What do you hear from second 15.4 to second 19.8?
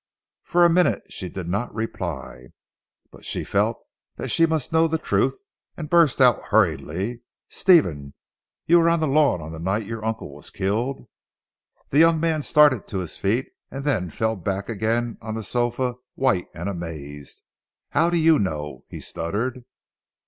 sofa white, and amazed. "How do know?" he stuttered.